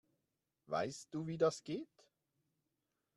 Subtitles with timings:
[0.65, 1.87] Weißt du, wie das geht?